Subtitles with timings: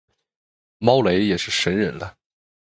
[0.79, 2.17] 猫雷也是神人了